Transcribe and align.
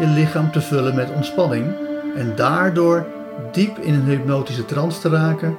je 0.00 0.06
lichaam 0.06 0.52
te 0.52 0.60
vullen 0.60 0.94
met 0.94 1.12
ontspanning. 1.14 1.66
En 2.16 2.32
daardoor 2.36 3.06
diep 3.52 3.78
in 3.78 3.94
een 3.94 4.04
hypnotische 4.04 4.64
trance 4.64 5.00
te 5.00 5.08
raken. 5.08 5.56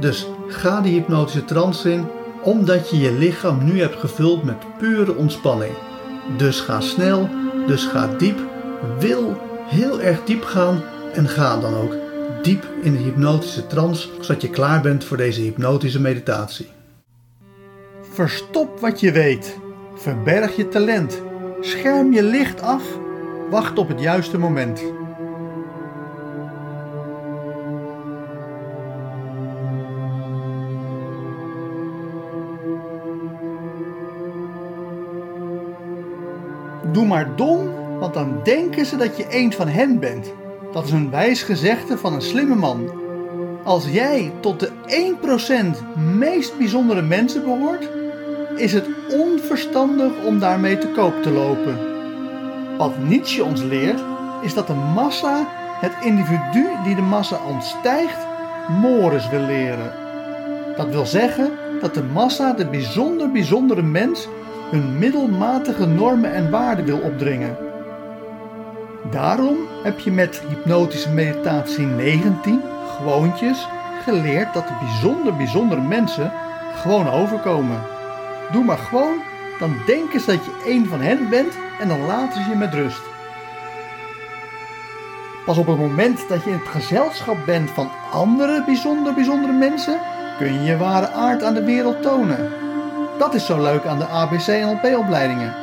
Dus 0.00 0.26
ga 0.48 0.80
die 0.80 0.92
hypnotische 0.92 1.44
trance 1.44 1.92
in, 1.92 2.04
omdat 2.42 2.90
je 2.90 2.98
je 2.98 3.12
lichaam 3.12 3.64
nu 3.64 3.80
hebt 3.80 3.96
gevuld 3.96 4.44
met 4.44 4.78
pure 4.78 5.14
ontspanning. 5.14 5.72
Dus 6.36 6.60
ga 6.60 6.80
snel, 6.80 7.28
dus 7.66 7.84
ga 7.84 8.08
diep. 8.18 8.38
Wil 8.98 9.40
heel 9.66 10.00
erg 10.00 10.24
diep 10.24 10.44
gaan 10.44 10.82
en 11.12 11.28
ga 11.28 11.60
dan 11.60 11.74
ook 11.74 11.96
diep 12.42 12.64
in 12.82 12.92
de 12.92 12.98
hypnotische 12.98 13.66
trance, 13.66 14.08
zodat 14.20 14.42
je 14.42 14.50
klaar 14.50 14.80
bent 14.80 15.04
voor 15.04 15.16
deze 15.16 15.40
hypnotische 15.40 16.00
meditatie. 16.00 16.68
Verstop 18.12 18.80
wat 18.80 19.00
je 19.00 19.12
weet. 19.12 19.58
Verberg 19.94 20.56
je 20.56 20.68
talent. 20.68 21.22
Scherm 21.60 22.12
je 22.12 22.22
licht 22.22 22.60
af. 22.60 22.82
Wacht 23.50 23.78
op 23.78 23.88
het 23.88 24.00
juiste 24.00 24.38
moment. 24.38 24.82
Doe 36.92 37.06
maar 37.06 37.36
dom, 37.36 37.70
want 37.98 38.14
dan 38.14 38.40
denken 38.44 38.86
ze 38.86 38.96
dat 38.96 39.16
je 39.16 39.26
een 39.28 39.52
van 39.52 39.68
hen 39.68 39.98
bent. 39.98 40.32
Dat 40.72 40.84
is 40.84 40.90
een 40.90 41.10
wijs 41.10 41.42
gezegde 41.42 41.98
van 41.98 42.12
een 42.12 42.22
slimme 42.22 42.54
man. 42.54 42.90
Als 43.64 43.88
jij 43.90 44.32
tot 44.40 44.60
de 44.60 44.70
1% 45.94 45.98
meest 46.18 46.58
bijzondere 46.58 47.02
mensen 47.02 47.42
behoort, 47.44 47.88
is 48.56 48.72
het 48.72 48.86
onverstandig 49.18 50.12
om 50.24 50.38
daarmee 50.38 50.78
te 50.78 50.88
koop 50.88 51.22
te 51.22 51.30
lopen. 51.30 51.85
Wat 52.78 52.98
Nietzsche 52.98 53.44
ons 53.44 53.62
leert, 53.62 54.00
is 54.42 54.54
dat 54.54 54.66
de 54.66 54.74
massa 54.74 55.46
het 55.80 55.92
individu 56.02 56.68
die 56.84 56.94
de 56.94 57.02
massa 57.02 57.38
ontstijgt, 57.48 58.26
mores 58.80 59.28
wil 59.28 59.40
leren. 59.40 59.92
Dat 60.76 60.88
wil 60.88 61.06
zeggen 61.06 61.50
dat 61.80 61.94
de 61.94 62.02
massa 62.02 62.52
de 62.52 62.66
bijzonder 62.66 63.32
bijzondere 63.32 63.82
mens 63.82 64.28
hun 64.70 64.98
middelmatige 64.98 65.86
normen 65.86 66.32
en 66.32 66.50
waarden 66.50 66.84
wil 66.84 66.98
opdringen. 66.98 67.56
Daarom 69.10 69.56
heb 69.82 69.98
je 69.98 70.10
met 70.10 70.42
hypnotische 70.48 71.10
meditatie 71.10 71.86
19 71.86 72.62
gewoontjes 72.96 73.66
geleerd 74.04 74.54
dat 74.54 74.66
de 74.66 74.74
bijzonder 74.80 75.36
bijzondere 75.36 75.80
mensen 75.80 76.32
gewoon 76.74 77.08
overkomen. 77.08 77.80
Doe 78.52 78.64
maar 78.64 78.78
gewoon, 78.78 79.14
dan 79.58 79.76
denken 79.86 80.20
ze 80.20 80.26
dat 80.26 80.44
je 80.44 80.70
een 80.72 80.86
van 80.86 81.00
hen 81.00 81.28
bent 81.28 81.52
en 81.80 81.88
dan 81.88 82.06
laten 82.06 82.42
ze 82.42 82.50
je 82.50 82.56
met 82.56 82.74
rust. 82.74 83.02
Pas 85.44 85.58
op 85.58 85.66
het 85.66 85.78
moment 85.78 86.28
dat 86.28 86.44
je 86.44 86.50
in 86.50 86.58
het 86.58 86.68
gezelschap 86.68 87.36
bent 87.46 87.70
van 87.70 87.90
andere 88.12 88.62
bijzonder 88.64 89.14
bijzondere 89.14 89.52
mensen, 89.52 89.98
kun 90.38 90.52
je 90.52 90.62
je 90.62 90.76
ware 90.76 91.08
aard 91.08 91.42
aan 91.42 91.54
de 91.54 91.64
wereld 91.64 92.02
tonen. 92.02 92.50
Dat 93.18 93.34
is 93.34 93.46
zo 93.46 93.62
leuk 93.62 93.84
aan 93.84 93.98
de 93.98 94.06
ABC 94.06 94.46
NLP 94.46 94.96
opleidingen. 94.96 95.54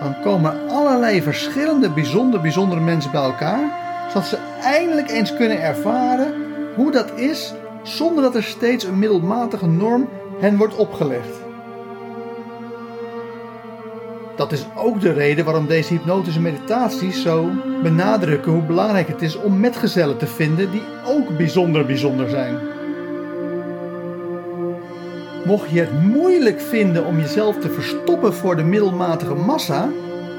Dan 0.00 0.20
komen 0.22 0.68
allerlei 0.68 1.22
verschillende 1.22 1.90
bijzonder 1.90 2.40
bijzondere 2.40 2.80
mensen 2.80 3.10
bij 3.10 3.22
elkaar, 3.22 3.82
zodat 4.08 4.26
ze 4.26 4.38
eindelijk 4.62 5.10
eens 5.10 5.36
kunnen 5.36 5.62
ervaren 5.62 6.34
hoe 6.74 6.90
dat 6.90 7.10
is 7.14 7.54
zonder 7.82 8.22
dat 8.22 8.34
er 8.34 8.42
steeds 8.42 8.84
een 8.84 8.98
middelmatige 8.98 9.66
norm 9.66 10.08
hen 10.40 10.56
wordt 10.56 10.76
opgelegd. 10.76 11.43
Dat 14.36 14.52
is 14.52 14.66
ook 14.76 15.00
de 15.00 15.12
reden 15.12 15.44
waarom 15.44 15.66
deze 15.66 15.92
hypnotische 15.92 16.40
meditaties 16.40 17.22
zo 17.22 17.50
benadrukken 17.82 18.52
hoe 18.52 18.62
belangrijk 18.62 19.08
het 19.08 19.22
is 19.22 19.36
om 19.36 19.60
metgezellen 19.60 20.16
te 20.16 20.26
vinden 20.26 20.70
die 20.70 20.82
ook 21.06 21.36
bijzonder 21.36 21.86
bijzonder 21.86 22.28
zijn. 22.28 22.58
Mocht 25.44 25.70
je 25.70 25.80
het 25.80 26.02
moeilijk 26.02 26.60
vinden 26.60 27.04
om 27.04 27.18
jezelf 27.18 27.56
te 27.58 27.70
verstoppen 27.70 28.34
voor 28.34 28.56
de 28.56 28.62
middelmatige 28.62 29.34
massa, 29.34 29.88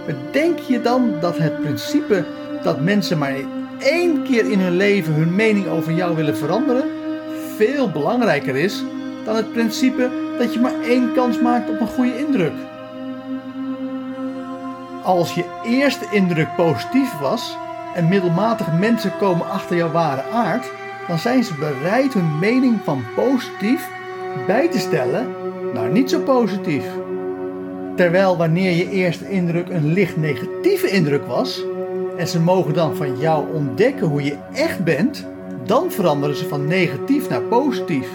bedenk 0.06 0.60
je 0.60 0.82
dan 0.82 1.14
dat 1.20 1.38
het 1.38 1.62
principe 1.62 2.26
dat 2.64 2.82
mensen 2.82 3.18
maar 3.18 3.36
één 3.80 4.24
keer 4.24 4.52
in 4.52 4.60
hun 4.60 4.76
leven 4.76 5.14
hun 5.14 5.36
mening 5.36 5.68
over 5.68 5.94
jou 5.94 6.16
willen 6.16 6.38
veranderen, 6.38 6.84
veel 7.56 7.90
belangrijker 7.90 8.56
is 8.56 8.84
dan 9.26 9.36
het 9.36 9.52
principe 9.54 10.10
dat 10.38 10.54
je 10.54 10.60
maar 10.60 10.82
één 10.82 11.14
kans 11.14 11.42
maakt 11.42 11.70
op 11.70 11.80
een 11.80 11.88
goede 11.88 12.18
indruk. 12.18 12.54
Als 15.06 15.34
je 15.34 15.46
eerste 15.64 16.06
indruk 16.12 16.56
positief 16.56 17.20
was 17.20 17.58
en 17.94 18.08
middelmatige 18.08 18.72
mensen 18.72 19.18
komen 19.20 19.50
achter 19.50 19.76
jouw 19.76 19.92
ware 19.92 20.24
aard, 20.32 20.72
dan 21.08 21.20
zijn 21.20 21.44
ze 21.44 21.54
bereid 21.54 22.14
hun 22.14 22.40
mening 22.40 22.80
van 22.84 23.04
positief 23.16 23.90
bij 24.48 24.70
te 24.70 24.80
stellen 24.80 25.28
naar 25.74 25.90
niet 25.90 26.10
zo 26.10 26.20
positief. 26.20 26.86
Terwijl 27.96 28.38
wanneer 28.38 28.72
je 28.72 28.90
eerste 28.90 29.30
indruk 29.30 29.70
een 29.70 29.94
licht 29.94 30.18
negatieve 30.18 30.88
indruk 30.88 31.26
was, 31.26 31.64
en 32.18 32.28
ze 32.28 32.40
mogen 32.40 32.74
dan 32.74 32.96
van 32.96 33.20
jou 33.20 33.54
ontdekken 33.54 34.08
hoe 34.08 34.24
je 34.24 34.38
echt 34.54 34.84
bent, 34.84 35.26
dan 35.66 35.92
veranderen 35.92 36.36
ze 36.36 36.48
van 36.48 36.68
negatief 36.68 37.30
naar 37.30 37.42
positief. 37.42 38.10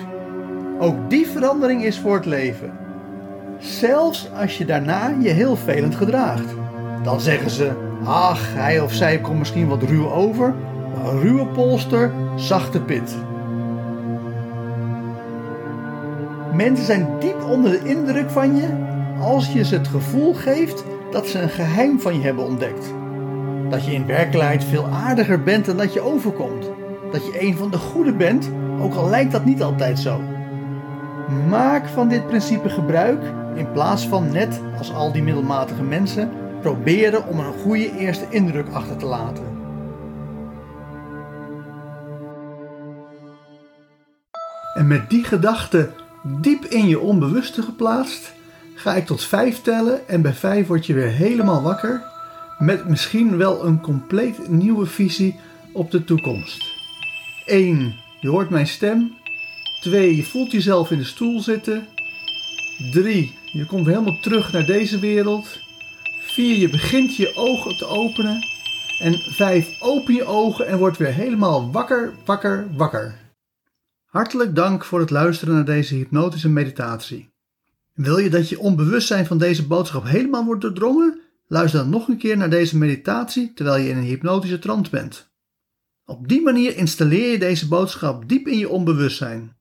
Ook 0.78 1.10
die 1.10 1.26
verandering 1.26 1.84
is 1.84 1.98
voor 1.98 2.14
het 2.14 2.26
leven. 2.26 2.72
Zelfs 3.58 4.28
als 4.40 4.58
je 4.58 4.64
daarna 4.64 5.14
je 5.20 5.28
heel 5.28 5.56
velend 5.56 5.94
gedraagt. 5.94 6.59
Dan 7.02 7.20
zeggen 7.20 7.50
ze: 7.50 7.72
ach, 8.04 8.54
hij 8.54 8.80
of 8.80 8.92
zij 8.92 9.18
komt 9.18 9.38
misschien 9.38 9.68
wat 9.68 9.82
ruw 9.82 10.10
over, 10.10 10.54
maar 10.94 11.14
ruwe 11.14 11.46
polster, 11.46 12.12
zachte 12.36 12.80
pit. 12.80 13.16
Mensen 16.52 16.86
zijn 16.86 17.08
diep 17.18 17.44
onder 17.50 17.70
de 17.70 17.88
indruk 17.88 18.30
van 18.30 18.56
je 18.56 18.68
als 19.20 19.52
je 19.52 19.64
ze 19.64 19.74
het 19.74 19.88
gevoel 19.88 20.34
geeft 20.34 20.84
dat 21.10 21.26
ze 21.26 21.38
een 21.38 21.48
geheim 21.48 22.00
van 22.00 22.14
je 22.14 22.20
hebben 22.20 22.44
ontdekt. 22.44 22.92
Dat 23.68 23.84
je 23.84 23.92
in 23.92 24.06
werkelijkheid 24.06 24.64
veel 24.64 24.86
aardiger 24.86 25.42
bent 25.42 25.64
dan 25.64 25.76
dat 25.76 25.92
je 25.92 26.00
overkomt. 26.00 26.70
Dat 27.12 27.26
je 27.26 27.42
een 27.42 27.56
van 27.56 27.70
de 27.70 27.78
goede 27.78 28.12
bent, 28.12 28.50
ook 28.80 28.94
al 28.94 29.08
lijkt 29.08 29.32
dat 29.32 29.44
niet 29.44 29.62
altijd 29.62 29.98
zo. 29.98 30.20
Maak 31.48 31.88
van 31.88 32.08
dit 32.08 32.26
principe 32.26 32.68
gebruik 32.68 33.22
in 33.54 33.72
plaats 33.72 34.08
van 34.08 34.32
net 34.32 34.60
als 34.78 34.94
al 34.94 35.12
die 35.12 35.22
middelmatige 35.22 35.82
mensen 35.82 36.30
proberen 36.60 37.26
om 37.26 37.38
een 37.38 37.52
goede 37.52 37.96
eerste 37.98 38.26
indruk 38.30 38.68
achter 38.72 38.96
te 38.96 39.06
laten. 39.06 39.58
En 44.74 44.86
met 44.86 45.10
die 45.10 45.24
gedachte 45.24 45.90
diep 46.40 46.64
in 46.64 46.88
je 46.88 46.98
onbewuste 46.98 47.62
geplaatst, 47.62 48.32
ga 48.74 48.94
ik 48.94 49.06
tot 49.06 49.24
vijf 49.24 49.62
tellen 49.62 50.08
en 50.08 50.22
bij 50.22 50.34
vijf 50.34 50.66
word 50.66 50.86
je 50.86 50.94
weer 50.94 51.10
helemaal 51.10 51.62
wakker 51.62 52.02
met 52.58 52.88
misschien 52.88 53.36
wel 53.36 53.64
een 53.64 53.80
compleet 53.80 54.48
nieuwe 54.48 54.86
visie 54.86 55.36
op 55.72 55.90
de 55.90 56.04
toekomst. 56.04 56.64
1. 57.46 57.94
Je 58.20 58.28
hoort 58.28 58.50
mijn 58.50 58.66
stem. 58.66 59.14
2. 59.80 60.16
Je 60.16 60.24
voelt 60.24 60.50
jezelf 60.50 60.90
in 60.90 60.98
de 60.98 61.04
stoel 61.04 61.40
zitten. 61.40 61.86
3. 62.92 63.34
Je 63.52 63.66
komt 63.66 63.86
helemaal 63.86 64.20
terug 64.20 64.52
naar 64.52 64.66
deze 64.66 64.98
wereld. 64.98 65.58
4. 66.40 66.58
Je 66.58 66.70
begint 66.70 67.16
je 67.16 67.32
ogen 67.36 67.76
te 67.76 67.86
openen. 67.86 68.46
En 68.98 69.18
5. 69.18 69.80
Open 69.80 70.14
je 70.14 70.24
ogen 70.24 70.66
en 70.66 70.78
word 70.78 70.96
weer 70.96 71.12
helemaal 71.12 71.72
wakker, 71.72 72.14
wakker, 72.24 72.66
wakker. 72.76 73.14
Hartelijk 74.04 74.54
dank 74.54 74.84
voor 74.84 75.00
het 75.00 75.10
luisteren 75.10 75.54
naar 75.54 75.64
deze 75.64 75.94
hypnotische 75.94 76.48
meditatie. 76.48 77.30
Wil 77.94 78.18
je 78.18 78.30
dat 78.30 78.48
je 78.48 78.58
onbewustzijn 78.58 79.26
van 79.26 79.38
deze 79.38 79.66
boodschap 79.66 80.04
helemaal 80.04 80.44
wordt 80.44 80.60
doordrongen? 80.60 81.20
Luister 81.46 81.80
dan 81.80 81.90
nog 81.90 82.08
een 82.08 82.18
keer 82.18 82.36
naar 82.36 82.50
deze 82.50 82.78
meditatie 82.78 83.52
terwijl 83.54 83.82
je 83.82 83.88
in 83.88 83.96
een 83.96 84.02
hypnotische 84.02 84.58
trance 84.58 84.90
bent. 84.90 85.30
Op 86.04 86.28
die 86.28 86.42
manier 86.42 86.76
installeer 86.76 87.30
je 87.30 87.38
deze 87.38 87.68
boodschap 87.68 88.28
diep 88.28 88.46
in 88.48 88.58
je 88.58 88.68
onbewustzijn. 88.68 89.56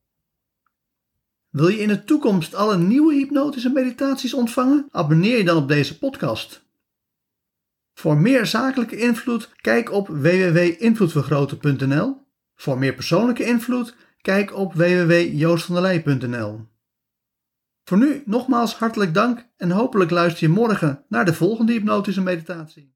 Wil 1.50 1.68
je 1.68 1.80
in 1.80 1.88
de 1.88 2.04
toekomst 2.04 2.56
alle 2.56 2.78
nieuwe 2.78 3.14
hypnotische 3.14 3.70
meditaties 3.70 4.34
ontvangen? 4.34 4.88
Abonneer 4.92 5.38
je 5.38 5.44
dan 5.44 5.58
op 5.58 5.68
deze 5.68 5.98
podcast. 5.98 6.68
Voor 8.00 8.18
meer 8.18 8.46
zakelijke 8.46 8.98
invloed, 8.98 9.50
kijk 9.62 9.92
op 9.92 10.08
www.invloedvergroten.nl. 10.08 12.28
Voor 12.56 12.78
meer 12.78 12.94
persoonlijke 12.94 13.44
invloed, 13.44 13.96
kijk 14.22 14.56
op 14.56 14.74
www.joostvandelij.nl. 14.74 16.68
Voor 17.84 17.98
nu 17.98 18.22
nogmaals 18.26 18.76
hartelijk 18.76 19.14
dank 19.14 19.48
en 19.58 19.72
hopelijk 19.72 20.12
luister 20.12 20.48
je 20.48 20.54
morgen 20.54 21.06
naar 21.08 21.26
de 21.26 21.34
volgende 21.34 21.72
hypnotische 21.72 22.22
meditatie. 22.22 22.94